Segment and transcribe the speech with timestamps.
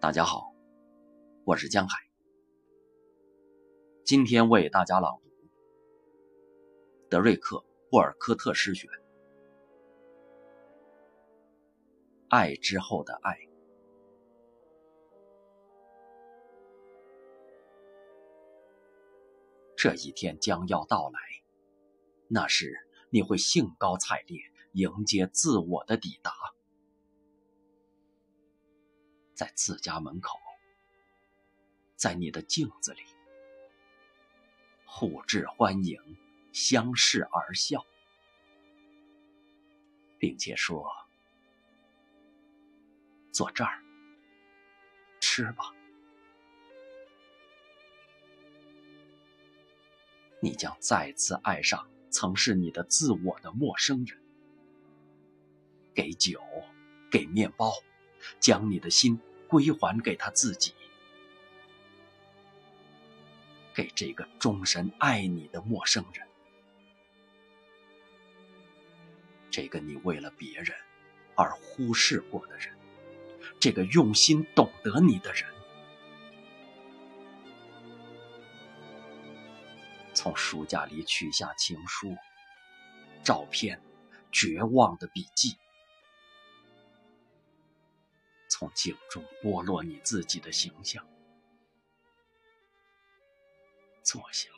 [0.00, 0.54] 大家好，
[1.44, 1.98] 我是江海。
[4.02, 5.30] 今天为大家朗读
[7.10, 7.56] 德瑞克·
[7.92, 8.88] 沃尔科特诗选
[12.30, 13.34] 《爱之后的爱》。
[19.76, 21.20] 这一天将要到来，
[22.26, 22.72] 那时
[23.10, 24.40] 你会兴高采烈
[24.72, 26.32] 迎接自我的抵达。
[29.40, 30.38] 在自家门口，
[31.96, 33.00] 在你的镜子里，
[34.84, 35.98] 互致欢迎，
[36.52, 37.82] 相视而笑，
[40.18, 40.86] 并且说
[43.32, 43.82] ：“坐这儿，
[45.20, 45.74] 吃吧。”
[50.42, 54.20] 你将再次爱上曾是你的自我的陌生人，
[55.94, 56.42] 给酒，
[57.10, 57.72] 给面包，
[58.38, 59.18] 将你的心。
[59.50, 60.72] 归还给他自己，
[63.74, 66.24] 给这个终身爱你的陌生人，
[69.50, 70.72] 这个你为了别人
[71.34, 72.72] 而忽视过的人，
[73.58, 75.44] 这个用心懂得你的人，
[80.14, 82.14] 从书架里取下情书、
[83.24, 83.82] 照片、
[84.30, 85.58] 绝望的笔记。
[88.60, 91.02] 从镜中剥落你自己的形象，
[94.02, 94.50] 坐下，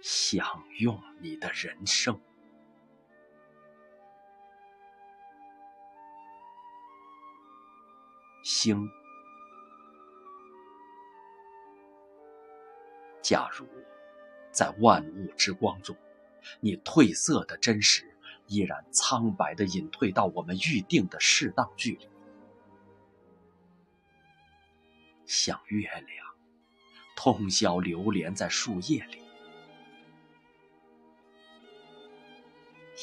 [0.00, 2.18] 享用你的人生。
[8.42, 8.88] 星，
[13.20, 13.66] 假如
[14.50, 15.94] 在万物之光中，
[16.60, 18.11] 你褪色的真实。
[18.52, 22.06] 依然苍白的隐退到我们预定的适当距离，
[25.24, 26.26] 像月亮
[27.16, 29.22] 通宵流连在树叶里。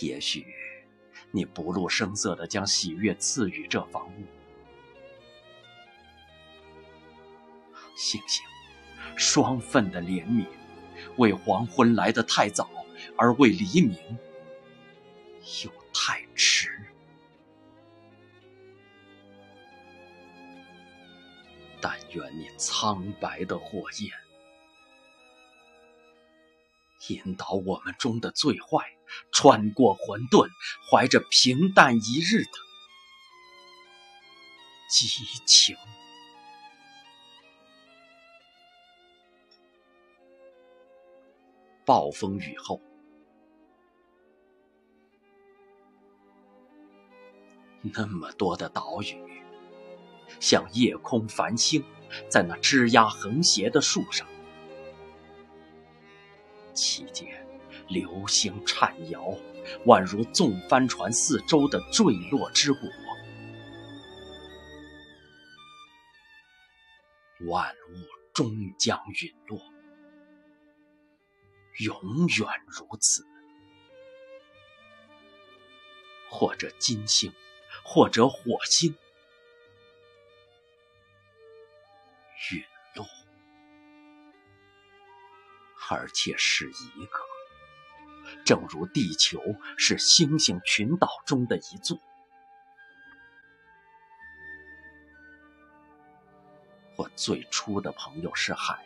[0.04, 0.46] 也许
[1.32, 4.24] 你不露声色的将喜悦赐予这房屋。
[7.96, 8.46] 星星，
[9.18, 10.46] 双份的怜悯，
[11.18, 12.70] 为黄昏来得太早，
[13.18, 13.98] 而为黎明。
[15.64, 16.70] 又太迟。
[21.82, 24.12] 但愿你苍白的火焰，
[27.08, 28.98] 引导我们中的最坏，
[29.32, 30.50] 穿过混沌，
[30.92, 32.52] 怀着平淡一日的
[34.90, 35.08] 激
[35.46, 35.76] 情。
[41.86, 42.82] 暴风雨后。
[47.82, 49.16] 那么多的岛屿，
[50.40, 51.84] 像夜空繁星，
[52.30, 54.28] 在那枝桠横斜的树上，
[56.74, 57.28] 其间
[57.88, 59.34] 流星颤摇，
[59.86, 62.82] 宛如纵帆船四周的坠落之果。
[67.48, 67.96] 万物
[68.34, 69.58] 终将陨落，
[71.80, 73.26] 永远如此。
[76.30, 77.32] 或者金星。
[77.84, 78.96] 或者火星
[82.52, 82.64] 陨
[82.96, 83.06] 落，
[85.90, 87.20] 而且是一个，
[88.46, 89.42] 正如地球
[89.78, 92.00] 是星星群岛中的一座。
[96.96, 98.86] 我最初的朋友是海，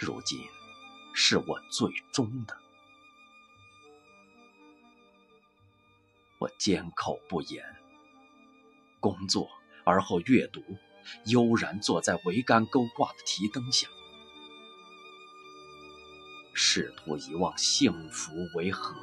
[0.00, 0.38] 如今
[1.14, 2.67] 是我最终的。
[6.38, 7.64] 我缄口不言，
[9.00, 9.50] 工作
[9.84, 10.62] 而后阅读，
[11.26, 13.88] 悠然坐在桅杆勾挂的提灯下，
[16.54, 18.94] 试图遗忘幸福为何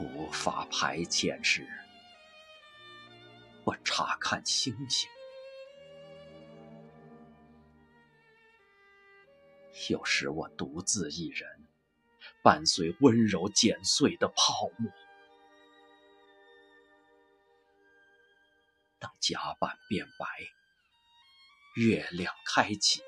[0.00, 1.64] 物，无法排遣时，
[3.62, 5.08] 我查看星星；
[9.88, 11.69] 有时我独自一人。
[12.42, 14.90] 伴随温柔剪碎的泡沫，
[18.98, 20.26] 当甲板变白，
[21.76, 23.02] 月亮开启，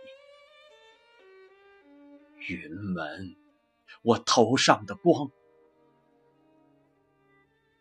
[2.47, 3.35] 云门，
[4.03, 5.31] 我头上的光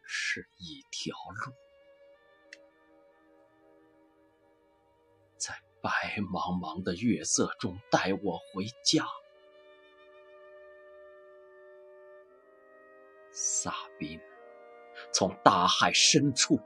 [0.04, 1.54] 是一条路，
[5.38, 5.90] 在白
[6.20, 9.06] 茫茫的月色中带我回家。
[13.32, 14.20] 萨宾
[15.14, 16.60] 从大海深处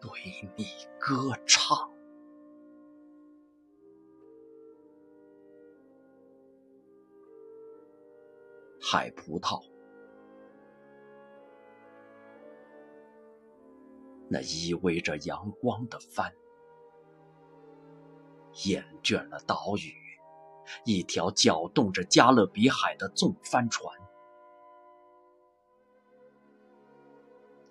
[0.00, 0.10] 对
[0.56, 0.66] 你
[0.98, 1.90] 歌唱。
[8.80, 9.62] 海葡萄，
[14.30, 16.32] 那依偎着阳光的帆，
[18.64, 19.92] 厌倦了岛屿，
[20.86, 23.94] 一条搅动着加勒比海的纵帆船，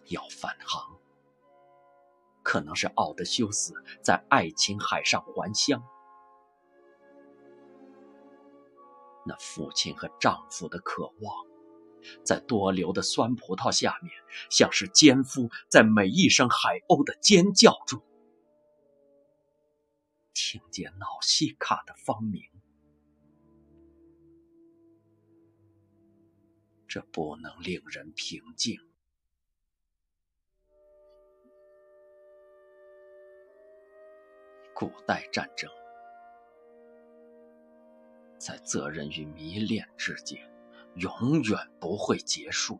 [0.10, 1.00] 要返航。
[2.44, 5.84] 可能是奥德修斯在爱琴海上还乡。
[9.26, 11.46] 那父亲和丈夫的渴望，
[12.24, 14.14] 在多流的酸葡萄下面，
[14.50, 18.02] 像是奸夫在每一声海鸥的尖叫中，
[20.34, 22.42] 听见瑙西卡的芳名。
[26.88, 28.80] 这不能令人平静。
[34.80, 35.68] 古代战争。
[38.38, 40.40] 在责任与迷恋之间，
[40.98, 42.80] 永远不会结束。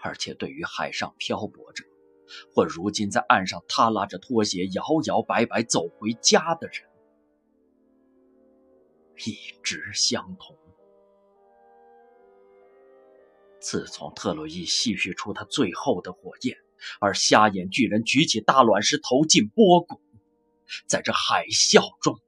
[0.00, 1.84] 而且，对于海上漂泊者，
[2.52, 6.82] 或如今在岸上踏拉着拖鞋摇摇摆摆走回家的人，
[9.14, 10.58] 一直相同。
[13.60, 16.58] 自从特洛伊吸取出他最后的火焰，
[17.00, 20.00] 而瞎眼巨人举起大卵石投进波谷，
[20.86, 22.18] 在这海啸中。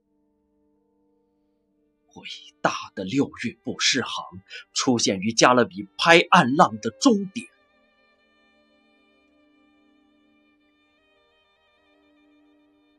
[2.15, 2.27] 伟
[2.61, 4.25] 大的六运不失航
[4.73, 7.47] 出现于加勒比拍岸浪的终点。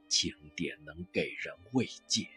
[0.08, 2.28] 经典能给人慰藉，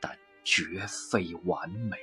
[0.00, 1.96] 但绝非完美。